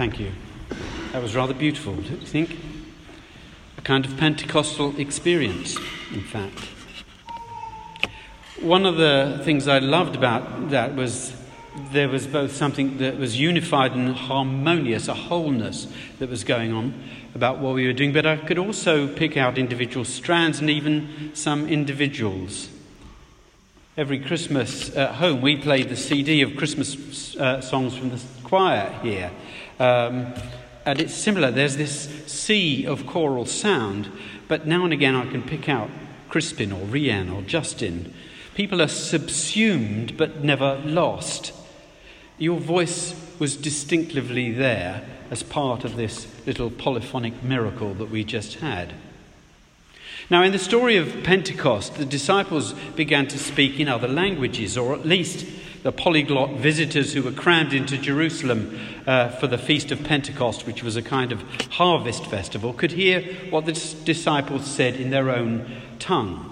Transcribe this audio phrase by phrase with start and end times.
[0.00, 0.32] Thank you.
[1.12, 2.56] That was rather beautiful, don't you think?
[3.76, 5.76] A kind of Pentecostal experience,
[6.14, 6.58] in fact.
[8.62, 11.36] One of the things I loved about that was
[11.92, 15.86] there was both something that was unified and harmonious, a wholeness
[16.18, 16.94] that was going on
[17.34, 21.30] about what we were doing, but I could also pick out individual strands and even
[21.34, 22.70] some individuals.
[23.98, 28.90] Every Christmas at home, we played the CD of Christmas uh, songs from the choir
[29.00, 29.30] here.
[29.78, 30.34] Um,
[30.84, 31.52] and it's similar.
[31.52, 34.10] There's this sea of choral sound,
[34.48, 35.88] but now and again I can pick out
[36.28, 38.12] Crispin or Rian or Justin.
[38.56, 41.52] People are subsumed but never lost.
[42.38, 48.56] Your voice was distinctively there as part of this little polyphonic miracle that we just
[48.56, 48.94] had.
[50.28, 54.92] Now, in the story of Pentecost, the disciples began to speak in other languages, or
[54.92, 55.46] at least
[55.82, 60.82] the polyglot visitors who were crammed into Jerusalem uh, for the Feast of Pentecost, which
[60.82, 63.72] was a kind of harvest festival, could hear what the
[64.04, 66.46] disciples said in their own tongue.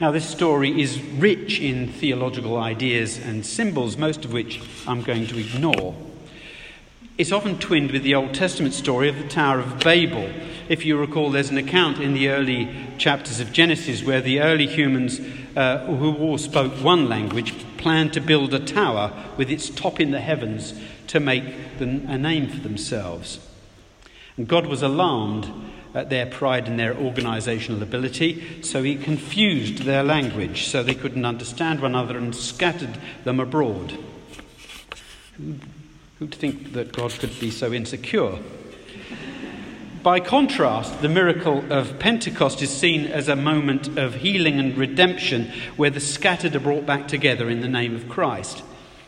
[0.00, 5.26] Now, this story is rich in theological ideas and symbols, most of which I'm going
[5.28, 5.94] to ignore.
[7.16, 10.30] It's often twinned with the Old Testament story of the Tower of Babel.
[10.68, 12.68] If you recall, there's an account in the early
[12.98, 15.18] chapters of Genesis where the early humans,
[15.56, 17.54] uh, who all spoke one language,
[17.86, 20.74] planned to build a tower with its top in the heavens
[21.06, 21.44] to make
[21.78, 23.38] a name for themselves.
[24.36, 25.48] And God was alarmed
[25.94, 31.24] at their pride and their organizational ability, so he confused their language so they couldn't
[31.24, 33.96] understand one another and scattered them abroad.
[36.18, 38.40] Who'd think that God could be so insecure?
[40.06, 45.50] By contrast, the miracle of Pentecost is seen as a moment of healing and redemption
[45.74, 48.62] where the scattered are brought back together in the name of Christ.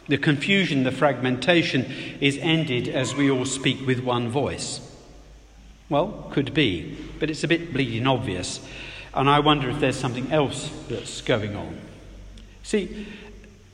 [0.09, 1.85] The confusion, the fragmentation
[2.21, 4.81] is ended as we all speak with one voice.
[5.89, 8.59] Well, could be, but it's a bit bleeding obvious.
[9.15, 11.79] And I wonder if there's something else that's going on.
[12.65, 13.07] See,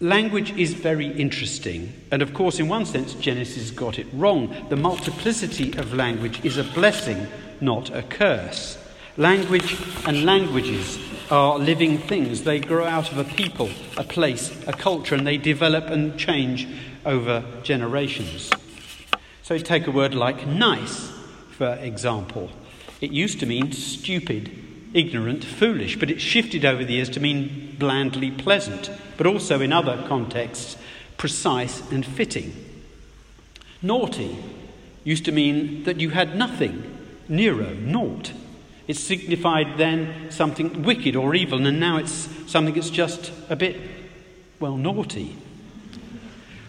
[0.05, 1.93] language is very interesting.
[2.11, 4.55] And of course, in one sense, Genesis got it wrong.
[4.69, 7.27] The multiplicity of language is a blessing,
[7.61, 8.79] not a curse.
[9.17, 9.77] Language
[10.07, 10.99] and languages
[11.31, 12.45] are living things.
[12.45, 16.69] They grow out of a people, a place, a culture, and they develop and change
[17.07, 18.51] over generations.
[19.43, 21.15] So take a word like nice
[21.57, 22.51] for example.
[23.01, 24.51] It used to mean stupid,
[24.95, 29.73] ignorant, foolish, but it shifted over the years to mean blandly pleasant, but also in
[29.73, 30.77] other contexts,
[31.17, 32.55] precise and fitting.
[33.83, 34.37] Naughty
[35.03, 36.83] used to mean that you had nothing,
[37.29, 38.33] Nero, naught.
[38.87, 43.77] It signified then something wicked or evil, and now it's something that's just a bit,
[44.61, 45.37] well, naughty.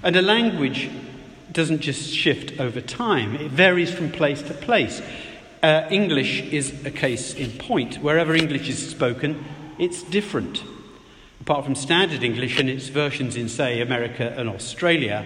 [0.04, 0.90] And a language
[1.52, 5.02] doesn't just shift over time, it varies from place to place.
[5.66, 7.96] Uh, English is a case in point.
[7.96, 9.44] Wherever English is spoken,
[9.80, 10.64] it's different.
[11.42, 15.26] Apart from standard English and its versions in, say, America and Australia,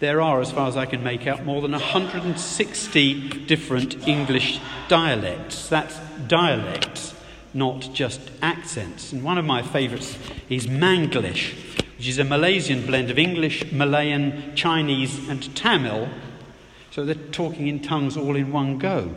[0.00, 4.58] there are, as far as I can make out, more than 160 different English
[4.88, 5.68] dialects.
[5.68, 7.12] That's dialects,
[7.52, 9.12] not just accents.
[9.12, 10.16] And one of my favourites
[10.48, 11.52] is Manglish,
[11.98, 16.08] which is a Malaysian blend of English, Malayan, Chinese, and Tamil.
[16.90, 19.14] So they're talking in tongues all in one go.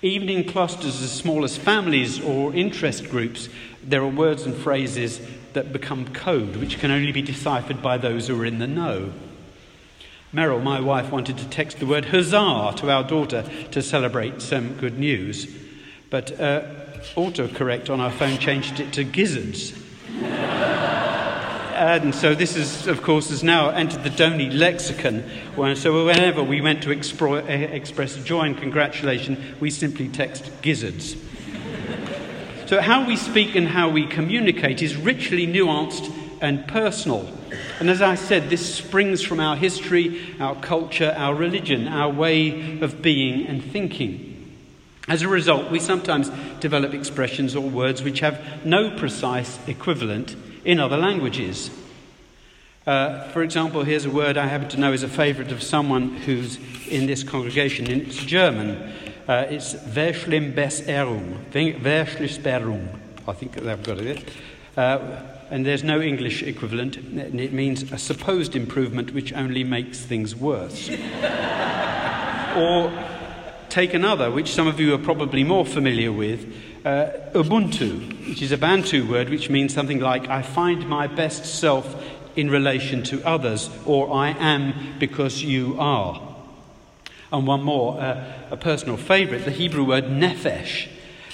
[0.00, 3.48] Even in clusters as small as families or interest groups,
[3.82, 5.20] there are words and phrases
[5.54, 9.12] that become code, which can only be deciphered by those who are in the know.
[10.32, 14.74] Meryl, my wife, wanted to text the word huzzah to our daughter to celebrate some
[14.74, 15.52] good news,
[16.10, 16.62] but uh,
[17.16, 19.72] autocorrect on our phone changed it to gizzards
[21.78, 25.22] and so this is, of course, has now entered the Donny lexicon.
[25.76, 31.16] So whenever we went to eh, express joy and congratulation, we simply text gizzards.
[32.66, 37.30] so how we speak and how we communicate is richly nuanced and personal.
[37.78, 42.80] And as I said, this springs from our history, our culture, our religion, our way
[42.80, 44.24] of being and thinking.
[45.06, 50.80] As a result, we sometimes develop expressions or words which have no precise equivalent in
[50.80, 51.70] other languages.
[52.86, 56.08] Uh, for example, here's a word I happen to know is a favourite of someone
[56.08, 56.58] who's
[56.88, 58.70] in this congregation, and it's German.
[59.28, 61.50] Uh, it's Verschlimmbesserung.
[61.50, 62.88] Verschlimmbesserung.
[63.26, 64.24] I think they've got it.
[64.74, 65.20] Uh,
[65.50, 70.34] and there's no English equivalent, and it means a supposed improvement which only makes things
[70.34, 70.88] worse.
[72.56, 72.92] or
[73.68, 76.54] take another, which some of you are probably more familiar with
[76.84, 81.44] uh, Ubuntu, which is a Bantu word which means something like, I find my best
[81.44, 82.04] self
[82.36, 86.22] in relation to others, or I am because you are.
[87.32, 90.88] And one more, uh, a personal favourite, the Hebrew word nephesh,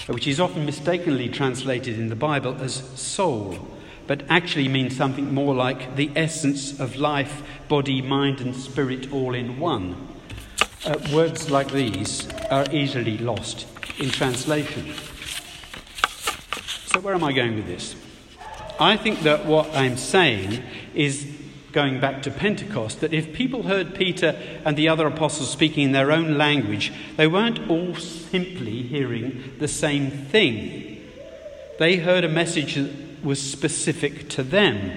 [0.06, 3.69] which is often mistakenly translated in the Bible as soul,
[4.06, 9.35] but actually means something more like the essence of life, body, mind, and spirit all
[9.35, 10.08] in one.
[10.85, 13.67] Uh, words like these are easily lost
[13.99, 14.93] in translation.
[16.94, 17.96] So, where am I going with this?
[18.79, 20.62] I think that what I'm saying
[20.94, 21.26] is
[21.73, 25.91] going back to Pentecost, that if people heard Peter and the other apostles speaking in
[25.91, 31.05] their own language, they weren't all simply hearing the same thing.
[31.81, 34.93] They heard a message that was specific to them.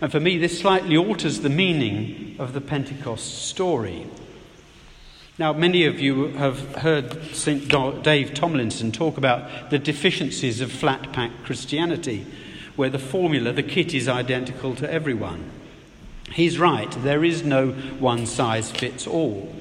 [0.00, 4.08] And for me, this slightly alters the meaning of the Pentecost story.
[5.38, 7.68] Now, many of you have heard St.
[8.02, 12.24] Dave Tomlinson talk about the deficiencies of flat pack Christianity,
[12.74, 15.50] where the formula, the kit, is identical to everyone.
[16.32, 19.54] He's right, there is no one size fits all.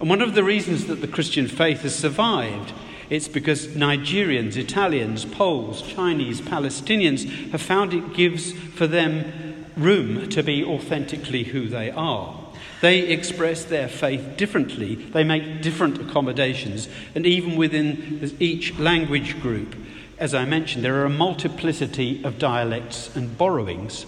[0.00, 2.72] And one of the reasons that the Christian faith has survived
[3.08, 10.44] it's because Nigerians, Italians, Poles, Chinese, Palestinians have found it gives for them room to
[10.44, 12.39] be authentically who they are.
[12.80, 19.74] They express their faith differently, they make different accommodations, and even within each language group,
[20.18, 24.04] as I mentioned, there are a multiplicity of dialects and borrowings.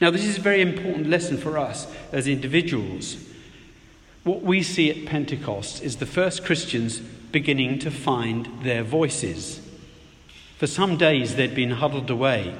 [0.00, 3.16] Now, this is a very important lesson for us as individuals.
[4.24, 9.60] What we see at Pentecost is the first Christians beginning to find their voices.
[10.58, 12.54] For some days they'd been huddled away,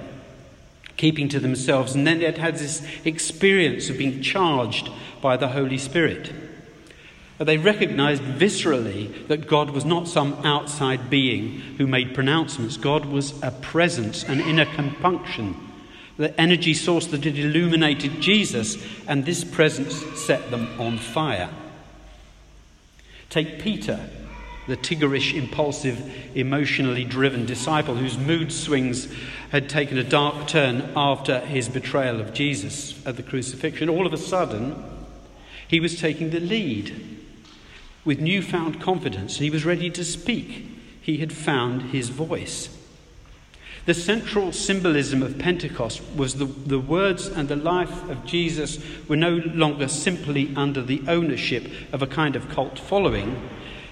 [1.02, 4.88] keeping to themselves, and then they'd had this experience of being charged
[5.20, 6.32] by the Holy Spirit.
[7.38, 12.76] They recognized viscerally that God was not some outside being who made pronouncements.
[12.76, 15.56] God was a presence, an inner compunction
[16.18, 18.76] the energy source that had illuminated Jesus,
[19.08, 21.50] and this presence set them on fire.
[23.28, 23.98] Take Peter,
[24.66, 29.08] the tiggerish, impulsive, emotionally driven disciple whose mood swings
[29.50, 33.88] had taken a dark turn after his betrayal of Jesus at the crucifixion.
[33.88, 34.82] All of a sudden,
[35.66, 37.18] he was taking the lead
[38.04, 39.38] with newfound confidence.
[39.38, 40.66] He was ready to speak.
[41.00, 42.68] He had found his voice.
[43.84, 48.78] The central symbolism of Pentecost was the, the words and the life of Jesus
[49.08, 53.48] were no longer simply under the ownership of a kind of cult following.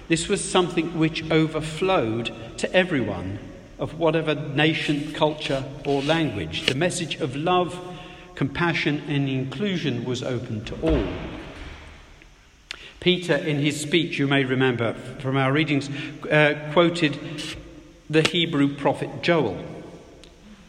[0.07, 3.39] This was something which overflowed to everyone
[3.79, 6.67] of whatever nation, culture, or language.
[6.67, 7.79] The message of love,
[8.35, 11.07] compassion, and inclusion was open to all.
[12.99, 15.89] Peter, in his speech, you may remember from our readings,
[16.29, 17.17] uh, quoted
[18.07, 19.57] the Hebrew prophet Joel.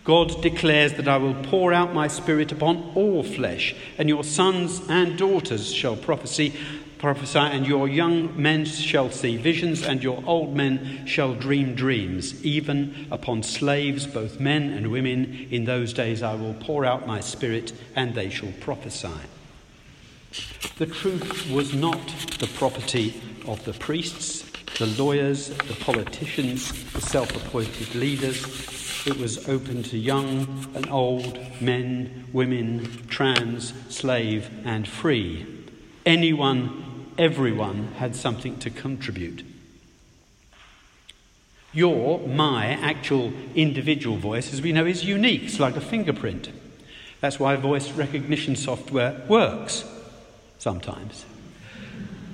[0.04, 4.80] God declares that I will pour out my spirit upon all flesh, and your sons
[4.88, 6.54] and daughters shall prophesy,
[7.02, 12.42] prophesy, and your young men shall see visions, and your old men shall dream dreams.
[12.44, 17.18] Even upon slaves, both men and women, in those days I will pour out my
[17.18, 19.08] spirit, and they shall prophesy.
[20.78, 22.06] The truth was not
[22.38, 28.44] the property of the priests, the lawyers, the politicians, the self appointed leaders,
[29.04, 35.44] it was open to young and old, men, women, trans, slave, and free.
[36.06, 39.44] Anyone, everyone had something to contribute.
[41.72, 45.44] Your, my actual individual voice, as we know, is unique.
[45.44, 46.50] It's like a fingerprint.
[47.20, 49.84] That's why voice recognition software works
[50.58, 51.24] sometimes.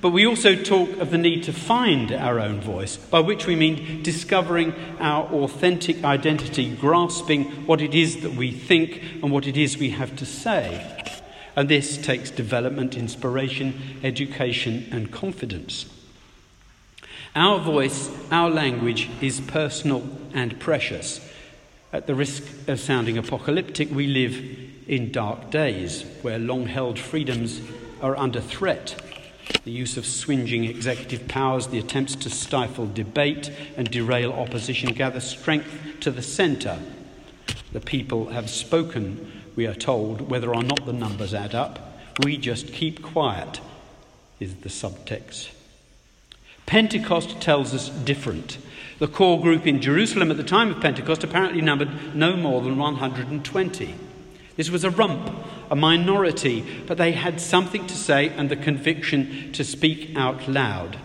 [0.00, 3.56] But we also talk of the need to find our own voice, by which we
[3.56, 9.56] mean discovering our authentic identity, grasping what it is that we think and what it
[9.56, 10.97] is we have to say.
[11.58, 15.86] And this takes development, inspiration, education, and confidence.
[17.34, 21.20] Our voice, our language is personal and precious.
[21.92, 24.40] At the risk of sounding apocalyptic, we live
[24.86, 27.60] in dark days where long held freedoms
[28.00, 28.94] are under threat
[29.64, 35.18] the use of swinging executive powers, the attempts to stifle debate and derail opposition gather
[35.18, 36.78] strength to the centre.
[37.72, 41.80] The people have spoken, we are told, whether or not the numbers add up.
[42.22, 43.60] We just keep quiet,
[44.38, 45.48] is the subtext.
[46.66, 48.58] Pentecost tells us different.
[49.00, 52.78] The core group in Jerusalem at the time of Pentecost apparently numbered no more than
[52.78, 53.94] 120.
[54.54, 55.28] This was a rump,
[55.72, 61.00] a minority, but they had something to say and the conviction to speak out loud.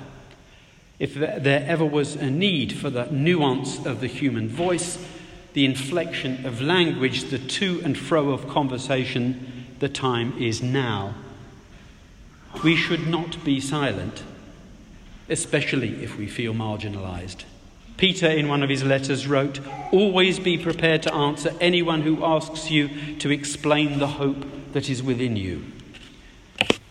[0.99, 5.03] If there ever was a need for the nuance of the human voice,
[5.53, 11.15] the inflection of language, the to and fro of conversation, the time is now.
[12.63, 14.23] We should not be silent,
[15.29, 17.43] especially if we feel marginalized.
[17.97, 19.59] Peter, in one of his letters, wrote,
[19.91, 25.03] Always be prepared to answer anyone who asks you to explain the hope that is
[25.03, 25.63] within you.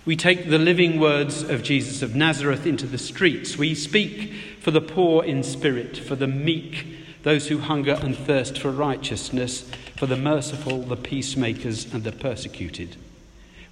[0.04, 3.56] We take the living words of Jesus of Nazareth into the streets.
[3.56, 6.86] We speak for the poor in spirit, for the meek,
[7.22, 12.96] those who hunger and thirst for righteousness, for the merciful, the peacemakers, and the persecuted.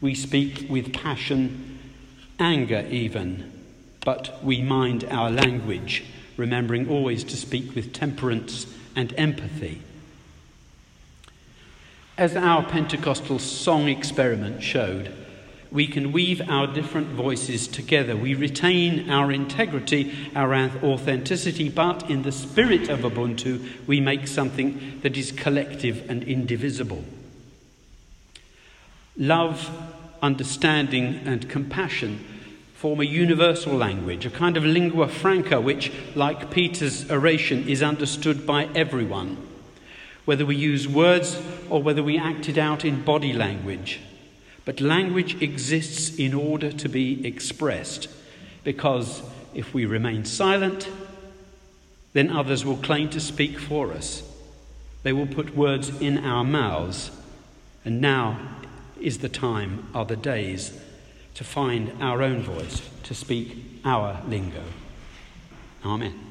[0.01, 1.79] We speak with passion,
[2.39, 3.53] anger even,
[4.05, 6.05] but we mind our language
[6.37, 8.67] remembering always to speak with temperance
[8.97, 9.83] and empathy.
[12.17, 15.13] As our Pentecostal song experiment showed,
[15.73, 18.17] we can weave our different voices together.
[18.17, 24.99] We retain our integrity, our authenticity, but in the spirit of Ubuntu, we make something
[25.03, 27.05] that is collective and indivisible.
[29.17, 29.71] Love,
[30.23, 32.25] understanding, and compassion
[32.75, 38.47] form a universal language, a kind of lingua franca, which, like Peter's oration, is understood
[38.47, 39.37] by everyone,
[40.25, 44.01] whether we use words or whether we act it out in body language.
[44.65, 48.09] But language exists in order to be expressed,
[48.63, 49.23] because
[49.55, 50.89] if we remain silent,
[52.13, 54.23] then others will claim to speak for us.
[55.03, 57.11] They will put words in our mouths,
[57.85, 58.39] and now
[59.01, 60.79] is the time, are the days
[61.35, 64.63] to find our own voice, to speak our lingo.
[65.85, 66.30] Amen.